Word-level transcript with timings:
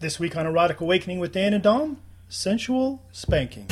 This 0.00 0.20
week 0.20 0.36
on 0.36 0.46
Erotic 0.46 0.80
Awakening 0.80 1.18
with 1.18 1.32
Dan 1.32 1.52
and 1.52 1.60
Dawn, 1.60 1.96
sensual 2.28 3.02
spanking. 3.10 3.66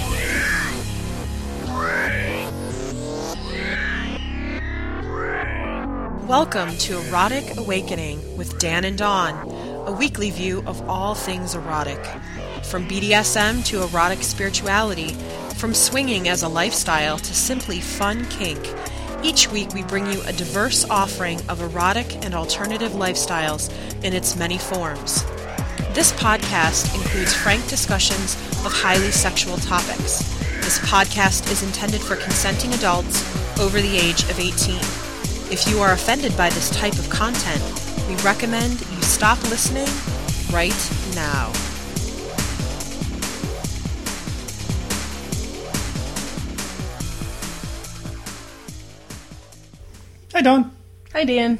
Welcome 6.26 6.76
to 6.78 6.98
Erotic 7.06 7.56
Awakening 7.56 8.36
with 8.36 8.58
Dan 8.58 8.84
and 8.84 8.98
Dawn, 8.98 9.34
a 9.86 9.92
weekly 9.92 10.30
view 10.32 10.64
of 10.66 10.82
all 10.88 11.14
things 11.14 11.54
erotic. 11.54 12.04
From 12.64 12.88
BDSM 12.88 13.64
to 13.66 13.84
erotic 13.84 14.24
spirituality, 14.24 15.10
from 15.54 15.74
swinging 15.74 16.28
as 16.28 16.42
a 16.42 16.48
lifestyle 16.48 17.18
to 17.18 17.34
simply 17.34 17.80
fun 17.80 18.26
kink, 18.30 18.58
each 19.22 19.52
week 19.52 19.72
we 19.74 19.84
bring 19.84 20.10
you 20.10 20.20
a 20.22 20.32
diverse 20.32 20.84
offering 20.90 21.40
of 21.48 21.60
erotic 21.60 22.24
and 22.24 22.34
alternative 22.34 22.90
lifestyles 22.94 23.72
in 24.02 24.12
its 24.12 24.34
many 24.34 24.58
forms. 24.58 25.24
This 25.96 26.12
podcast 26.12 26.94
includes 26.94 27.32
frank 27.32 27.66
discussions 27.68 28.34
of 28.66 28.70
highly 28.70 29.10
sexual 29.10 29.56
topics. 29.56 30.18
This 30.62 30.78
podcast 30.80 31.50
is 31.50 31.62
intended 31.62 32.02
for 32.02 32.16
consenting 32.16 32.74
adults 32.74 33.24
over 33.58 33.80
the 33.80 33.96
age 33.96 34.22
of 34.24 34.38
18. 34.38 34.76
If 35.50 35.66
you 35.66 35.78
are 35.78 35.92
offended 35.92 36.36
by 36.36 36.50
this 36.50 36.68
type 36.68 36.92
of 36.98 37.08
content, 37.08 37.62
we 38.08 38.14
recommend 38.16 38.72
you 38.78 39.00
stop 39.00 39.42
listening 39.44 39.88
right 40.52 40.76
now. 41.14 41.50
Hi, 50.34 50.42
Dawn. 50.42 50.76
Hi, 51.14 51.24
Dan. 51.24 51.58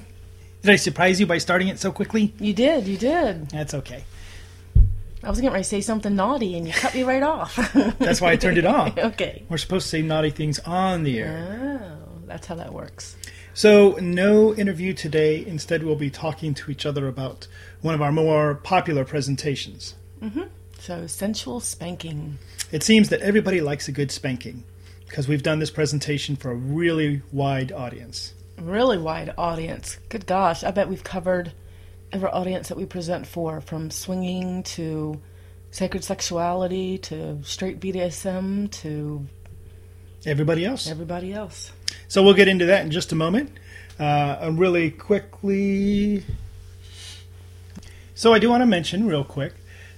Did 0.60 0.72
I 0.72 0.76
surprise 0.76 1.18
you 1.20 1.24
by 1.24 1.38
starting 1.38 1.68
it 1.68 1.78
so 1.78 1.90
quickly? 1.90 2.34
You 2.38 2.52
did, 2.52 2.86
you 2.86 2.98
did. 2.98 3.48
That's 3.48 3.72
okay. 3.72 4.04
I 5.26 5.28
was 5.28 5.40
getting 5.40 5.52
ready 5.52 5.64
to 5.64 5.68
say 5.68 5.80
something 5.80 6.14
naughty 6.14 6.56
and 6.56 6.68
you 6.68 6.72
cut 6.72 6.94
me 6.94 7.02
right 7.02 7.22
off. 7.22 7.56
That's 7.98 8.20
why 8.20 8.30
I 8.30 8.36
turned 8.36 8.58
it 8.58 8.64
off. 8.64 8.96
okay. 8.98 9.42
We're 9.48 9.56
supposed 9.56 9.86
to 9.86 9.88
say 9.88 10.00
naughty 10.00 10.30
things 10.30 10.60
on 10.60 11.02
the 11.02 11.18
air. 11.18 11.80
Oh, 11.82 12.20
that's 12.26 12.46
how 12.46 12.54
that 12.54 12.72
works. 12.72 13.16
So, 13.52 13.98
no 14.00 14.54
interview 14.54 14.92
today. 14.92 15.44
Instead, 15.44 15.82
we'll 15.82 15.96
be 15.96 16.10
talking 16.10 16.54
to 16.54 16.70
each 16.70 16.86
other 16.86 17.08
about 17.08 17.48
one 17.80 17.92
of 17.92 18.02
our 18.02 18.12
more 18.12 18.54
popular 18.54 19.04
presentations. 19.04 19.96
Mm-hmm. 20.22 20.42
So, 20.78 21.08
sensual 21.08 21.58
spanking. 21.58 22.38
It 22.70 22.84
seems 22.84 23.08
that 23.08 23.20
everybody 23.20 23.60
likes 23.60 23.88
a 23.88 23.92
good 23.92 24.12
spanking 24.12 24.62
because 25.08 25.26
we've 25.26 25.42
done 25.42 25.58
this 25.58 25.72
presentation 25.72 26.36
for 26.36 26.52
a 26.52 26.56
really 26.56 27.22
wide 27.32 27.72
audience. 27.72 28.32
Really 28.58 28.98
wide 28.98 29.34
audience. 29.36 29.98
Good 30.08 30.26
gosh, 30.26 30.62
I 30.62 30.70
bet 30.70 30.88
we've 30.88 31.02
covered 31.02 31.52
every 32.16 32.30
audience 32.30 32.68
that 32.68 32.78
we 32.78 32.86
present 32.86 33.26
for, 33.26 33.60
from 33.60 33.90
swinging 33.90 34.62
to 34.62 35.20
sacred 35.70 36.02
sexuality 36.02 36.96
to 36.96 37.38
straight 37.42 37.78
BDSM 37.78 38.70
to 38.70 39.26
Everybody 40.24 40.64
else? 40.64 40.88
everybody 40.88 41.32
else. 41.32 41.70
So 42.08 42.22
we'll 42.22 42.34
get 42.34 42.48
into 42.48 42.64
that 42.66 42.84
in 42.84 42.90
just 42.90 43.12
a 43.12 43.14
moment. 43.14 43.52
Uh, 44.00 44.38
and 44.40 44.58
really 44.58 44.90
quickly. 44.90 46.24
So 48.14 48.32
I 48.32 48.38
do 48.38 48.48
want 48.48 48.62
to 48.62 48.66
mention 48.66 49.06
real 49.06 49.24
quick 49.24 49.52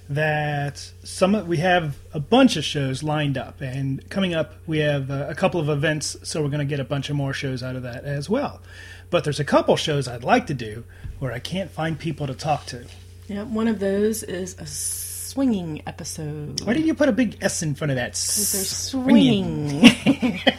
that 0.09 0.91
some 1.03 1.47
we 1.47 1.57
have 1.57 1.97
a 2.13 2.19
bunch 2.19 2.57
of 2.57 2.65
shows 2.65 3.01
lined 3.01 3.37
up, 3.37 3.61
and 3.61 4.07
coming 4.09 4.33
up 4.33 4.55
we 4.67 4.79
have 4.79 5.09
uh, 5.09 5.27
a 5.29 5.35
couple 5.35 5.59
of 5.59 5.69
events. 5.69 6.17
So 6.23 6.41
we're 6.41 6.49
going 6.49 6.59
to 6.59 6.65
get 6.65 6.79
a 6.79 6.85
bunch 6.85 7.09
of 7.09 7.15
more 7.15 7.33
shows 7.33 7.63
out 7.63 7.75
of 7.75 7.83
that 7.83 8.03
as 8.03 8.29
well. 8.29 8.61
But 9.09 9.23
there's 9.23 9.39
a 9.39 9.45
couple 9.45 9.75
shows 9.77 10.07
I'd 10.07 10.23
like 10.23 10.47
to 10.47 10.53
do 10.53 10.83
where 11.19 11.31
I 11.31 11.39
can't 11.39 11.69
find 11.69 11.97
people 11.99 12.27
to 12.27 12.33
talk 12.33 12.65
to. 12.67 12.85
Yeah, 13.27 13.43
one 13.43 13.67
of 13.67 13.79
those 13.79 14.23
is 14.23 14.57
a 14.57 14.65
swinging 14.65 15.81
episode. 15.85 16.61
Why 16.61 16.73
did 16.73 16.85
you 16.85 16.93
put 16.95 17.09
a 17.09 17.11
big 17.11 17.37
S 17.41 17.61
in 17.61 17.75
front 17.75 17.91
of 17.91 17.95
that? 17.97 18.13
They're 18.13 18.13
Swinging. 18.13 19.85
swinging. 19.87 20.39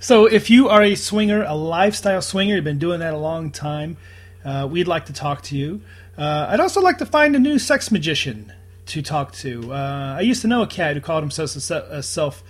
So, 0.00 0.26
if 0.26 0.50
you 0.50 0.68
are 0.68 0.82
a 0.84 0.94
swinger, 0.94 1.42
a 1.42 1.54
lifestyle 1.54 2.22
swinger, 2.22 2.54
you've 2.54 2.64
been 2.64 2.78
doing 2.78 3.00
that 3.00 3.12
a 3.12 3.16
long 3.18 3.50
time, 3.50 3.96
uh, 4.44 4.68
we'd 4.70 4.86
like 4.86 5.06
to 5.06 5.12
talk 5.12 5.42
to 5.44 5.56
you. 5.56 5.80
Uh, 6.16 6.46
I'd 6.50 6.60
also 6.60 6.80
like 6.80 6.98
to 6.98 7.06
find 7.06 7.34
a 7.34 7.38
new 7.40 7.58
sex 7.58 7.90
magician 7.90 8.52
to 8.86 9.02
talk 9.02 9.32
to. 9.32 9.72
Uh, 9.72 10.14
I 10.18 10.20
used 10.20 10.42
to 10.42 10.48
know 10.48 10.62
a 10.62 10.66
cat 10.66 10.94
who 10.94 11.00
called 11.00 11.24
himself 11.24 11.56
a, 11.56 11.60
se- 11.60 11.86
a 11.90 12.02
self 12.04 12.44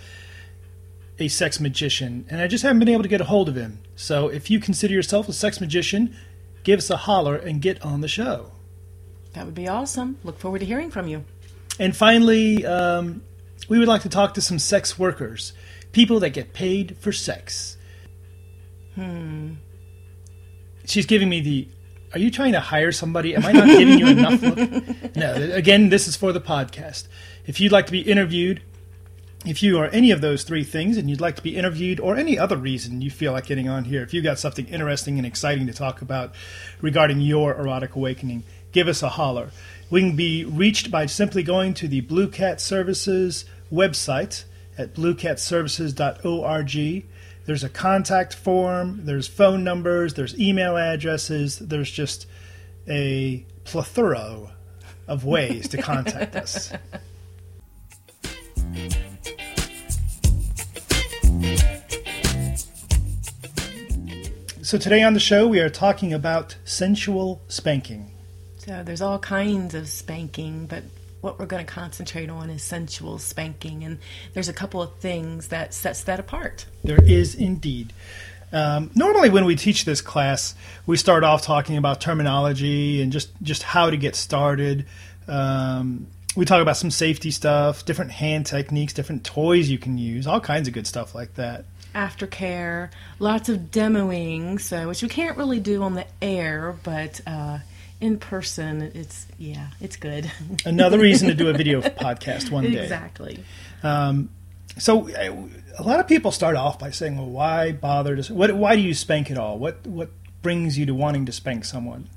a 1.17 1.27
sex 1.29 1.59
magician, 1.59 2.27
and 2.29 2.41
I 2.41 2.47
just 2.47 2.61
haven't 2.63 2.77
been 2.79 2.89
able 2.89 3.01
to 3.03 3.09
get 3.09 3.21
a 3.21 3.25
hold 3.25 3.49
of 3.49 3.55
him. 3.55 3.79
So, 3.95 4.27
if 4.27 4.51
you 4.51 4.59
consider 4.59 4.93
yourself 4.93 5.27
a 5.27 5.33
sex 5.33 5.59
magician, 5.59 6.15
give 6.67 6.79
us 6.79 6.89
a 6.89 6.97
holler 6.97 7.37
and 7.37 7.61
get 7.61 7.81
on 7.81 8.01
the 8.01 8.09
show. 8.09 8.51
that 9.33 9.45
would 9.45 9.55
be 9.55 9.69
awesome. 9.69 10.17
Look 10.25 10.37
forward 10.37 10.59
to 10.59 10.65
hearing 10.65 10.91
from 10.91 11.07
you. 11.07 11.23
And 11.79 11.95
finally, 11.95 12.65
um, 12.65 13.21
we 13.69 13.79
would 13.79 13.87
like 13.87 14.01
to 14.01 14.09
talk 14.09 14.33
to 14.33 14.41
some 14.41 14.59
sex 14.59 14.99
workers, 14.99 15.53
people 15.93 16.19
that 16.19 16.31
get 16.31 16.51
paid 16.51 16.97
for 16.99 17.13
sex. 17.13 17.77
Hmm. 18.95 19.53
She's 20.85 21.05
giving 21.05 21.29
me 21.29 21.39
the. 21.39 21.67
Are 22.13 22.19
you 22.19 22.31
trying 22.31 22.51
to 22.51 22.59
hire 22.59 22.91
somebody? 22.91 23.33
Am 23.33 23.45
I 23.45 23.51
not 23.53 23.67
giving 23.67 23.99
you 23.99 24.07
enough 24.07 24.41
look? 24.41 24.57
No. 25.15 25.33
Again, 25.53 25.87
this 25.89 26.07
is 26.09 26.15
for 26.17 26.33
the 26.33 26.41
podcast. 26.41 27.07
If 27.45 27.61
you'd 27.61 27.71
like 27.71 27.85
to 27.85 27.91
be 27.93 28.01
interviewed, 28.01 28.61
if 29.47 29.63
you 29.63 29.79
are 29.79 29.87
any 29.87 30.11
of 30.11 30.19
those 30.19 30.43
three 30.43 30.65
things 30.65 30.97
and 30.97 31.09
you'd 31.09 31.21
like 31.21 31.37
to 31.37 31.41
be 31.41 31.55
interviewed 31.55 32.01
or 32.01 32.17
any 32.17 32.37
other 32.37 32.57
reason 32.57 33.01
you 33.01 33.09
feel 33.09 33.31
like 33.31 33.45
getting 33.45 33.69
on 33.69 33.85
here, 33.85 34.03
if 34.03 34.13
you've 34.13 34.25
got 34.25 34.39
something 34.39 34.67
interesting 34.67 35.17
and 35.17 35.25
exciting 35.25 35.67
to 35.67 35.73
talk 35.73 36.01
about 36.01 36.35
regarding 36.81 37.21
your 37.21 37.57
erotic 37.57 37.95
awakening, 37.95 38.43
give 38.73 38.89
us 38.89 39.01
a 39.01 39.07
holler. 39.09 39.51
We 39.89 40.01
can 40.01 40.17
be 40.17 40.43
reached 40.43 40.91
by 40.91 41.05
simply 41.05 41.43
going 41.43 41.73
to 41.75 41.87
the 41.87 42.01
Blue 42.01 42.27
Cat 42.27 42.59
Services 42.59 43.45
website 43.71 44.43
at 44.77 44.93
bluecatservices.org. 44.93 47.05
There's 47.45 47.63
a 47.63 47.69
contact 47.69 48.35
form, 48.35 49.05
there's 49.05 49.29
phone 49.29 49.63
numbers, 49.63 50.15
there's 50.15 50.37
email 50.37 50.75
addresses, 50.75 51.59
there's 51.59 51.89
just 51.89 52.27
a 52.85 53.45
plethora 53.63 54.51
of 55.07 55.23
ways 55.23 55.69
to 55.69 55.81
contact 55.81 56.35
us. 56.35 56.73
So 64.67 64.77
today 64.77 65.01
on 65.01 65.13
the 65.13 65.21
show, 65.21 65.47
we 65.47 65.61
are 65.61 65.69
talking 65.69 66.13
about 66.13 66.57
sensual 66.65 67.41
spanking. 67.47 68.11
So 68.57 68.83
there's 68.83 69.01
all 69.01 69.17
kinds 69.17 69.73
of 69.73 69.87
spanking, 69.87 70.65
but 70.65 70.83
what 71.21 71.39
we're 71.39 71.45
going 71.45 71.65
to 71.65 71.71
concentrate 71.71 72.29
on 72.29 72.49
is 72.49 72.63
sensual 72.63 73.17
spanking, 73.17 73.85
and 73.85 73.97
there's 74.33 74.49
a 74.49 74.53
couple 74.53 74.81
of 74.81 74.93
things 74.97 75.47
that 75.47 75.73
sets 75.73 76.03
that 76.03 76.19
apart. 76.19 76.65
There 76.83 77.01
is 77.01 77.33
indeed. 77.33 77.93
Um, 78.51 78.91
normally, 78.93 79.29
when 79.29 79.45
we 79.45 79.55
teach 79.55 79.85
this 79.85 80.01
class, 80.01 80.53
we 80.85 80.97
start 80.97 81.23
off 81.23 81.43
talking 81.43 81.77
about 81.77 82.01
terminology 82.01 83.01
and 83.01 83.09
just, 83.09 83.29
just 83.41 83.63
how 83.63 83.89
to 83.89 83.95
get 83.95 84.17
started. 84.17 84.85
Um, 85.29 86.07
we 86.35 86.43
talk 86.43 86.61
about 86.61 86.75
some 86.75 86.91
safety 86.91 87.31
stuff, 87.31 87.85
different 87.85 88.11
hand 88.11 88.45
techniques, 88.45 88.91
different 88.91 89.23
toys 89.23 89.69
you 89.69 89.77
can 89.77 89.97
use, 89.97 90.27
all 90.27 90.41
kinds 90.41 90.67
of 90.67 90.73
good 90.73 90.87
stuff 90.87 91.15
like 91.15 91.35
that. 91.35 91.63
Aftercare, 91.97 92.89
lots 93.17 93.49
of 93.49 93.71
demoing, 93.71 94.61
so 94.61 94.87
which 94.87 95.01
we 95.01 95.09
can't 95.09 95.35
really 95.35 95.59
do 95.59 95.81
on 95.81 95.95
the 95.95 96.05
air, 96.21 96.75
but 96.83 97.19
uh, 97.25 97.57
in 97.99 98.19
person, 98.19 98.83
it's 98.93 99.25
yeah, 99.39 99.69
it's 99.81 99.95
good. 99.95 100.31
Another 100.65 100.99
reason 100.99 101.27
to 101.29 101.33
do 101.33 101.49
a 101.49 101.53
video 101.53 101.81
podcast 101.81 102.51
one 102.51 102.65
day. 102.65 102.83
exactly. 102.83 103.43
So 104.77 105.09
uh, 105.09 105.47
a 105.79 105.83
lot 105.83 105.99
of 105.99 106.07
people 106.07 106.31
start 106.31 106.55
off 106.55 106.77
by 106.77 106.91
saying, 106.91 107.17
"Well, 107.17 107.29
why 107.29 107.71
bother 107.71 108.15
to? 108.15 108.33
What? 108.33 108.53
Why 108.55 108.75
do 108.75 108.81
you 108.81 108.93
spank 108.93 109.31
at 109.31 109.37
all? 109.37 109.57
What? 109.57 109.85
What 109.87 110.09
brings 110.41 110.77
you 110.77 110.85
to 110.85 110.93
wanting 110.93 111.25
to 111.25 111.31
spank 111.31 111.65
someone?" 111.65 112.09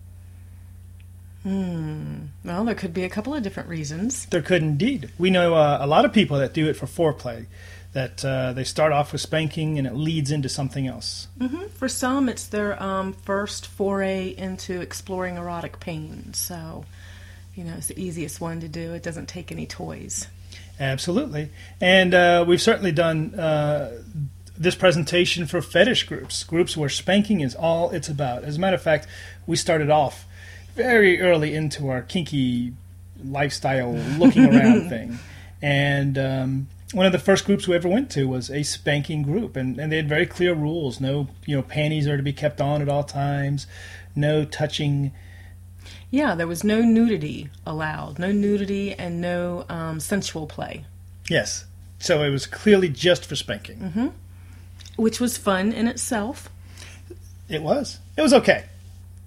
Hmm. 1.42 2.26
Well, 2.44 2.66
there 2.66 2.74
could 2.74 2.92
be 2.92 3.04
a 3.04 3.08
couple 3.08 3.34
of 3.34 3.42
different 3.42 3.70
reasons. 3.70 4.26
There 4.26 4.42
could 4.42 4.62
indeed. 4.62 5.10
We 5.18 5.30
know 5.30 5.54
uh, 5.54 5.78
a 5.80 5.86
lot 5.86 6.04
of 6.04 6.12
people 6.12 6.38
that 6.38 6.52
do 6.52 6.68
it 6.68 6.74
for 6.74 6.86
foreplay. 6.86 7.46
That 7.92 8.24
uh, 8.24 8.52
they 8.52 8.62
start 8.62 8.92
off 8.92 9.10
with 9.10 9.20
spanking 9.20 9.76
and 9.76 9.84
it 9.84 9.96
leads 9.96 10.30
into 10.30 10.48
something 10.48 10.86
else. 10.86 11.26
For 11.74 11.88
some, 11.88 12.28
it's 12.28 12.46
their 12.46 12.80
um, 12.80 13.12
first 13.12 13.66
foray 13.66 14.28
into 14.28 14.80
exploring 14.80 15.36
erotic 15.36 15.80
pain. 15.80 16.32
So, 16.32 16.84
you 17.56 17.64
know, 17.64 17.74
it's 17.76 17.88
the 17.88 18.00
easiest 18.00 18.40
one 18.40 18.60
to 18.60 18.68
do. 18.68 18.94
It 18.94 19.02
doesn't 19.02 19.26
take 19.26 19.50
any 19.50 19.66
toys. 19.66 20.28
Absolutely, 20.80 21.50
and 21.78 22.14
uh, 22.14 22.42
we've 22.48 22.62
certainly 22.62 22.90
done 22.90 23.34
uh, 23.34 24.00
this 24.56 24.74
presentation 24.74 25.46
for 25.46 25.60
fetish 25.60 26.04
groups, 26.04 26.42
groups 26.42 26.74
where 26.74 26.88
spanking 26.88 27.40
is 27.40 27.54
all 27.54 27.90
it's 27.90 28.08
about. 28.08 28.44
As 28.44 28.56
a 28.56 28.60
matter 28.60 28.76
of 28.76 28.82
fact, 28.82 29.06
we 29.46 29.56
started 29.56 29.90
off 29.90 30.26
very 30.74 31.20
early 31.20 31.54
into 31.54 31.90
our 31.90 32.00
kinky 32.00 32.72
lifestyle 33.22 33.92
looking 33.92 34.46
around 34.46 34.88
thing, 34.88 35.18
and 35.60 36.16
um, 36.16 36.68
one 36.92 37.06
of 37.06 37.12
the 37.12 37.18
first 37.18 37.44
groups 37.44 37.68
we 37.68 37.76
ever 37.76 37.88
went 37.88 38.10
to 38.12 38.26
was 38.28 38.50
a 38.50 38.62
spanking 38.62 39.22
group, 39.22 39.56
and, 39.56 39.78
and 39.78 39.92
they 39.92 39.96
had 39.96 40.08
very 40.08 40.26
clear 40.26 40.54
rules. 40.54 41.00
No, 41.00 41.28
you 41.46 41.56
know, 41.56 41.62
panties 41.62 42.08
are 42.08 42.16
to 42.16 42.22
be 42.22 42.32
kept 42.32 42.60
on 42.60 42.82
at 42.82 42.88
all 42.88 43.04
times. 43.04 43.66
No 44.16 44.44
touching. 44.44 45.12
Yeah, 46.10 46.34
there 46.34 46.48
was 46.48 46.64
no 46.64 46.80
nudity 46.82 47.48
allowed, 47.64 48.18
no 48.18 48.32
nudity 48.32 48.92
and 48.94 49.20
no 49.20 49.64
um, 49.68 50.00
sensual 50.00 50.46
play, 50.46 50.84
Yes. 51.28 51.64
So 52.00 52.22
it 52.22 52.30
was 52.30 52.46
clearly 52.46 52.88
just 52.88 53.26
for 53.26 53.36
spanking. 53.36 53.78
Mm-hmm. 53.78 54.06
which 54.96 55.20
was 55.20 55.36
fun 55.36 55.72
in 55.72 55.86
itself. 55.86 56.48
It 57.48 57.62
was. 57.62 58.00
It 58.16 58.22
was 58.22 58.32
okay. 58.32 58.64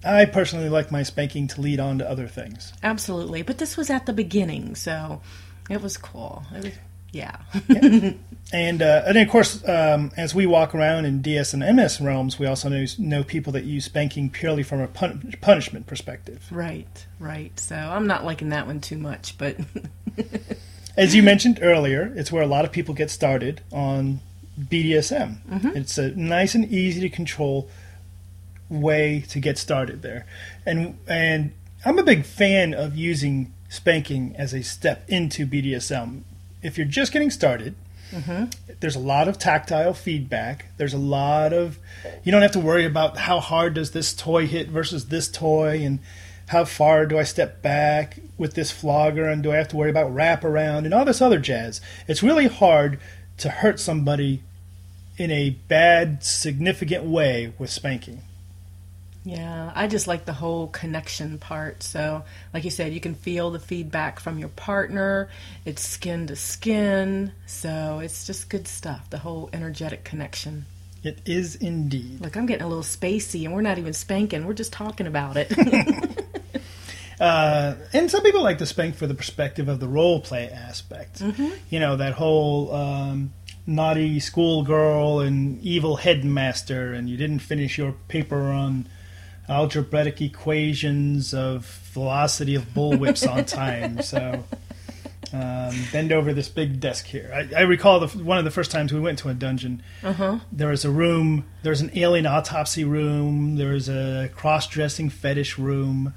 I 0.04 0.26
personally 0.26 0.68
like 0.68 0.92
my 0.92 1.02
spanking 1.02 1.46
to 1.48 1.60
lead 1.60 1.80
on 1.80 1.98
to 1.98 2.08
other 2.10 2.28
things. 2.28 2.72
Absolutely, 2.82 3.42
but 3.42 3.58
this 3.58 3.76
was 3.76 3.88
at 3.90 4.04
the 4.06 4.12
beginning, 4.12 4.74
so 4.74 5.22
it 5.70 5.80
was 5.80 5.96
cool. 5.96 6.44
It 6.54 6.64
was, 6.64 6.72
yeah. 7.14 7.36
And 8.52 8.82
uh, 8.82 9.02
and 9.06 9.16
of 9.16 9.28
course, 9.30 9.66
um, 9.66 10.12
as 10.18 10.34
we 10.34 10.44
walk 10.44 10.74
around 10.74 11.06
in 11.06 11.22
DS 11.22 11.54
and 11.54 11.76
MS 11.76 12.00
realms, 12.00 12.38
we 12.38 12.46
also 12.46 12.68
know, 12.68 12.84
know 12.98 13.24
people 13.24 13.52
that 13.54 13.64
use 13.64 13.86
spanking 13.86 14.28
purely 14.28 14.62
from 14.62 14.80
a 14.80 14.86
pun- 14.86 15.34
punishment 15.40 15.86
perspective. 15.86 16.46
right, 16.50 17.06
right. 17.18 17.58
So 17.58 17.74
I'm 17.74 18.06
not 18.06 18.24
liking 18.24 18.50
that 18.50 18.66
one 18.66 18.80
too 18.80 18.98
much, 18.98 19.38
but 19.38 19.56
As 20.96 21.14
you 21.14 21.22
mentioned 21.22 21.58
earlier, 21.60 22.12
it's 22.14 22.30
where 22.30 22.42
a 22.42 22.46
lot 22.46 22.64
of 22.64 22.70
people 22.70 22.94
get 22.94 23.10
started 23.10 23.62
on 23.72 24.20
BDSM. 24.60 25.38
It's 25.76 25.98
a 25.98 26.10
nice 26.10 26.54
and 26.54 26.70
easy 26.70 27.00
to 27.00 27.08
control 27.08 27.68
way 28.68 29.24
to 29.28 29.40
get 29.40 29.58
started 29.58 30.02
there. 30.02 30.26
And 30.64 30.98
and 31.08 31.52
I'm 31.84 31.98
a 31.98 32.04
big 32.04 32.24
fan 32.24 32.74
of 32.74 32.96
using 32.96 33.52
spanking 33.68 34.36
as 34.36 34.54
a 34.54 34.62
step 34.62 35.04
into 35.08 35.46
BDSM. 35.46 36.22
If 36.64 36.78
you're 36.78 36.86
just 36.86 37.12
getting 37.12 37.30
started, 37.30 37.74
there's 38.80 38.96
a 38.96 39.00
lot 39.00 39.28
of 39.28 39.38
tactile 39.38 39.92
feedback. 39.92 40.66
There's 40.78 40.94
a 40.94 40.98
lot 40.98 41.52
of 41.52 41.78
you 42.24 42.32
don't 42.32 42.42
have 42.42 42.52
to 42.52 42.60
worry 42.60 42.86
about 42.86 43.18
how 43.18 43.38
hard 43.38 43.74
does 43.74 43.90
this 43.90 44.14
toy 44.14 44.46
hit 44.46 44.68
versus 44.68 45.06
this 45.06 45.28
toy 45.28 45.82
and 45.84 45.98
how 46.48 46.64
far 46.64 47.06
do 47.06 47.18
I 47.18 47.22
step 47.22 47.62
back 47.62 48.18
with 48.38 48.54
this 48.54 48.70
flogger 48.70 49.28
and 49.28 49.42
do 49.42 49.52
I 49.52 49.56
have 49.56 49.68
to 49.68 49.76
worry 49.76 49.90
about 49.90 50.14
wraparound 50.14 50.84
and 50.84 50.94
all 50.94 51.04
this 51.04 51.22
other 51.22 51.38
jazz. 51.38 51.80
It's 52.08 52.22
really 52.22 52.46
hard 52.46 52.98
to 53.38 53.48
hurt 53.50 53.78
somebody 53.78 54.42
in 55.16 55.30
a 55.30 55.50
bad, 55.68 56.24
significant 56.24 57.04
way 57.04 57.52
with 57.58 57.70
spanking. 57.70 58.22
Yeah, 59.24 59.72
I 59.74 59.86
just 59.86 60.06
like 60.06 60.26
the 60.26 60.34
whole 60.34 60.68
connection 60.68 61.38
part. 61.38 61.82
So, 61.82 62.24
like 62.52 62.64
you 62.64 62.70
said, 62.70 62.92
you 62.92 63.00
can 63.00 63.14
feel 63.14 63.50
the 63.50 63.58
feedback 63.58 64.20
from 64.20 64.38
your 64.38 64.50
partner. 64.50 65.30
It's 65.64 65.82
skin 65.82 66.26
to 66.26 66.36
skin, 66.36 67.32
so 67.46 68.00
it's 68.02 68.26
just 68.26 68.50
good 68.50 68.68
stuff. 68.68 69.08
The 69.08 69.18
whole 69.18 69.48
energetic 69.52 70.04
connection. 70.04 70.66
It 71.02 71.20
is 71.24 71.56
indeed. 71.56 72.20
Like 72.20 72.36
I'm 72.36 72.44
getting 72.44 72.64
a 72.64 72.68
little 72.68 72.82
spacey, 72.82 73.44
and 73.44 73.54
we're 73.54 73.62
not 73.62 73.78
even 73.78 73.94
spanking. 73.94 74.46
We're 74.46 74.52
just 74.52 74.72
talking 74.72 75.06
about 75.06 75.36
it. 75.36 75.52
Uh, 77.20 77.76
and 77.92 78.10
some 78.10 78.22
people 78.24 78.42
like 78.42 78.58
to 78.58 78.66
spank 78.66 78.96
for 78.96 79.06
the 79.06 79.14
perspective 79.14 79.68
of 79.68 79.78
the 79.78 79.86
role 79.86 80.20
play 80.20 80.48
aspect. 80.50 81.22
You 81.70 81.78
know, 81.78 81.96
that 81.96 82.14
whole 82.14 82.74
um, 82.74 83.32
naughty 83.66 84.18
schoolgirl 84.20 85.20
and 85.20 85.62
evil 85.62 85.94
headmaster, 85.96 86.92
and 86.92 87.08
you 87.08 87.16
didn't 87.16 87.38
finish 87.38 87.78
your 87.78 87.92
paper 88.08 88.50
on 88.50 88.88
algebraic 89.48 90.20
equations 90.22 91.34
of 91.34 91.66
velocity 91.92 92.54
of 92.54 92.64
bullwhips 92.74 93.30
on 93.30 93.44
time. 93.44 94.00
So 94.02 94.44
um, 95.32 95.74
bend 95.92 96.12
over 96.12 96.32
this 96.32 96.48
big 96.48 96.80
desk 96.80 97.06
here. 97.06 97.30
I, 97.34 97.58
I 97.58 97.62
recall 97.62 98.00
the, 98.00 98.18
one 98.22 98.38
of 98.38 98.44
the 98.44 98.50
first 98.50 98.70
times 98.70 98.92
we 98.92 99.00
went 99.00 99.18
to 99.20 99.28
a 99.28 99.34
dungeon. 99.34 99.82
uh-huh. 100.02 100.38
There 100.52 100.68
was 100.68 100.84
a 100.84 100.90
room. 100.90 101.44
There 101.62 101.70
was 101.70 101.80
an 101.80 101.90
alien 101.94 102.26
autopsy 102.26 102.84
room. 102.84 103.56
There 103.56 103.72
was 103.72 103.88
a 103.88 104.30
cross-dressing 104.34 105.10
fetish 105.10 105.58
room, 105.58 106.14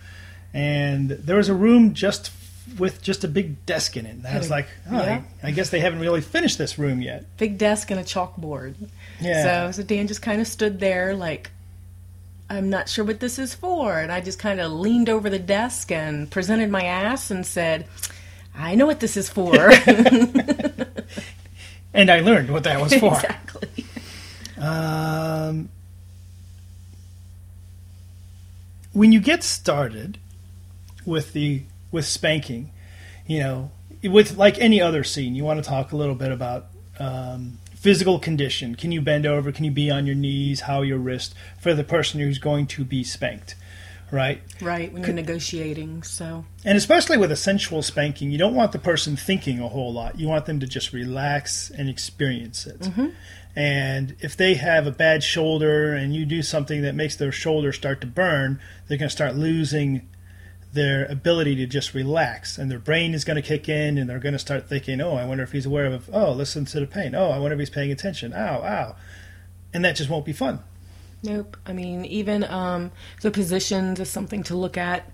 and 0.54 1.10
there 1.10 1.38
was 1.38 1.50
a 1.50 1.54
room 1.56 1.94
just 1.94 2.32
with 2.78 3.02
just 3.02 3.24
a 3.24 3.28
big 3.28 3.66
desk 3.66 3.96
in 3.98 4.06
it. 4.06 4.12
And 4.16 4.28
I 4.28 4.38
was 4.38 4.50
like, 4.50 4.68
oh, 4.92 4.98
Yeah. 4.98 5.22
I, 5.42 5.48
I 5.48 5.52
guess 5.52 5.70
they 5.70 5.80
haven't 5.80 6.00
really 6.00 6.22
finished 6.22 6.58
this 6.58 6.78
room 6.78 7.02
yet. 7.02 7.26
Big 7.38 7.58
desk 7.58 7.92
and 7.92 8.00
a 8.00 8.04
chalkboard. 8.04 8.76
Yeah. 9.22 9.72
So, 9.72 9.82
so 9.82 9.88
Dan 9.88 10.08
just 10.08 10.22
kind 10.22 10.42
of 10.42 10.48
stood 10.48 10.80
there, 10.80 11.16
like, 11.16 11.50
I'm 12.50 12.70
not 12.70 12.88
sure 12.88 13.04
what 13.04 13.20
this 13.20 13.38
is 13.40 13.54
for. 13.54 14.00
And 14.00 14.12
I 14.12 14.22
just 14.22 14.40
kind 14.40 14.60
of 14.60 14.72
leaned 14.72 15.10
over 15.10 15.30
the 15.30 15.40
desk 15.40 15.92
and 15.92 16.30
presented 16.30 16.70
my 16.70 16.84
ass 16.84 17.30
and 17.30 17.46
said, 17.46 17.88
I 18.56 18.76
know 18.76 18.86
what 18.86 19.00
this 19.00 19.18
is 19.18 19.30
for. 19.30 19.54
and 21.94 22.10
I 22.10 22.22
learned 22.22 22.50
what 22.50 22.64
that 22.64 22.82
was 22.82 22.94
for. 22.94 23.14
exactly. 23.16 23.86
Um, 24.58 25.70
when 28.94 29.12
you 29.12 29.20
get 29.20 29.44
started 29.44 30.18
with 31.06 31.34
the 31.34 31.62
with 31.92 32.06
spanking, 32.06 32.72
you 33.28 33.40
know, 33.40 33.72
with 34.04 34.38
like 34.38 34.58
any 34.60 34.82
other 34.82 35.04
scene, 35.04 35.36
you 35.36 35.44
want 35.44 35.64
to 35.64 35.70
talk 35.70 35.92
a 35.92 35.96
little 35.96 36.16
bit 36.16 36.32
about 36.32 36.66
um, 37.00 37.60
physical 37.78 38.20
condition. 38.20 38.76
Can 38.76 38.92
you 38.92 39.02
bend 39.02 39.26
over? 39.26 39.52
Can 39.52 39.64
you 39.64 39.72
be 39.72 39.92
on 39.92 40.06
your 40.06 40.16
knees? 40.16 40.62
How 40.62 40.82
your 40.82 40.98
wrist 40.98 41.36
for 41.60 41.74
the 41.74 41.84
person 41.84 42.20
who's 42.20 42.40
going 42.40 42.66
to 42.68 42.84
be 42.84 43.04
spanked, 43.04 43.56
right? 44.12 44.42
Right, 44.62 44.92
when 44.92 45.04
you're 45.04 45.14
negotiating. 45.14 46.04
So, 46.04 46.46
And 46.66 46.78
especially 46.78 47.18
with 47.18 47.32
a 47.32 47.36
sensual 47.36 47.84
spanking, 47.84 48.32
you 48.32 48.38
don't 48.38 48.56
want 48.56 48.72
the 48.72 48.80
person 48.80 49.16
thinking 49.16 49.60
a 49.60 49.68
whole 49.68 49.94
lot. 49.94 50.20
You 50.20 50.28
want 50.28 50.48
them 50.48 50.60
to 50.60 50.68
just 50.68 50.92
relax 50.92 51.70
and 51.70 51.88
experience 51.88 52.66
it. 52.66 52.80
Mm-hmm. 52.80 53.08
And 53.56 54.16
if 54.20 54.36
they 54.36 54.56
have 54.56 54.86
a 54.86 54.92
bad 54.92 55.24
shoulder 55.24 55.94
and 55.94 56.16
you 56.16 56.26
do 56.26 56.42
something 56.42 56.82
that 56.82 56.94
makes 56.94 57.16
their 57.16 57.32
shoulder 57.32 57.72
start 57.72 58.02
to 58.02 58.08
burn, 58.08 58.60
they're 58.88 58.98
going 58.98 59.10
to 59.10 59.16
start 59.16 59.36
losing 59.36 60.08
their 60.78 61.06
ability 61.06 61.56
to 61.58 61.66
just 61.66 61.94
relax. 61.94 62.58
And 62.58 62.72
their 62.72 62.80
brain 62.80 63.14
is 63.14 63.26
going 63.26 63.36
to 63.36 63.42
kick 63.42 63.68
in 63.68 63.98
and 63.98 64.10
they're 64.10 64.20
going 64.20 64.34
to 64.34 64.40
start 64.40 64.70
thinking, 64.70 65.02
oh, 65.02 65.16
I 65.16 65.26
wonder 65.26 65.44
if 65.44 65.52
he's 65.52 65.66
aware 65.66 65.86
of, 65.88 66.10
oh, 66.14 66.32
listen 66.32 66.64
to 66.66 66.80
the 66.80 66.88
pain. 66.88 67.14
Oh, 67.16 67.30
I 67.30 67.40
wonder 67.40 67.54
if 67.54 67.60
he's 67.60 67.70
paying 67.70 67.92
attention. 67.92 68.34
Ow, 68.34 68.62
ow. 68.64 68.96
And 69.74 69.84
that 69.84 69.96
just 69.96 70.10
won't 70.10 70.26
be 70.26 70.34
fun. 70.34 70.60
nope. 71.24 71.58
I 71.66 71.74
mean, 71.74 72.06
even 72.06 72.44
um, 72.46 72.92
the 73.22 73.32
positions 73.32 74.00
is 74.00 74.10
something 74.10 74.44
to 74.44 74.56
look 74.56 74.78
at. 74.78 75.12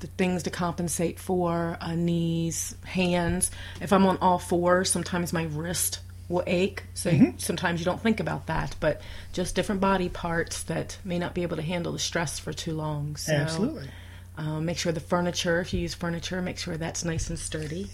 The 0.00 0.08
things 0.18 0.42
to 0.42 0.50
compensate 0.50 1.18
for 1.18 1.78
uh, 1.80 1.94
knees, 1.94 2.74
hands. 2.84 3.50
If 3.80 3.90
I'm 3.90 4.04
on 4.04 4.18
all 4.18 4.38
fours, 4.38 4.90
sometimes 4.90 5.32
my 5.32 5.44
wrist 5.44 6.00
will 6.28 6.42
ache. 6.46 6.82
So 6.92 7.08
you- 7.10 7.34
sometimes 7.38 7.80
you 7.80 7.86
don't 7.86 8.02
think 8.02 8.20
about 8.20 8.46
that, 8.48 8.76
but 8.80 9.00
just 9.32 9.54
different 9.54 9.80
body 9.80 10.10
parts 10.10 10.62
that 10.64 10.98
may 11.04 11.18
not 11.18 11.32
be 11.32 11.42
able 11.42 11.56
to 11.56 11.62
handle 11.62 11.92
the 11.92 11.98
stress 11.98 12.38
for 12.38 12.52
too 12.52 12.72
long. 12.74 13.16
So, 13.16 13.32
Absolutely. 13.32 13.88
Um, 14.36 14.64
make 14.64 14.78
sure 14.78 14.90
the 14.90 15.00
furniture, 15.00 15.60
if 15.60 15.72
you 15.72 15.80
use 15.80 15.94
furniture, 15.94 16.42
make 16.42 16.58
sure 16.58 16.76
that's 16.76 17.04
nice 17.04 17.30
and 17.30 17.38
sturdy. 17.38 17.88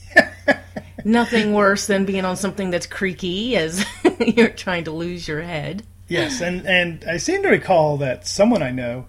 Nothing 1.05 1.53
worse 1.53 1.87
than 1.87 2.07
being 2.07 2.25
on 2.25 2.37
something 2.37 2.71
that's 2.71 2.87
creaky 2.87 3.57
as 3.57 3.85
you're 4.21 4.49
trying 4.49 4.85
to 4.85 4.91
lose 4.91 5.29
your 5.29 5.43
head. 5.43 5.83
Yes, 6.09 6.41
and 6.41 6.67
and 6.67 7.05
I 7.05 7.19
seem 7.19 7.43
to 7.43 7.49
recall 7.49 7.99
that 7.99 8.27
someone 8.27 8.63
I 8.63 8.71
know 8.71 9.07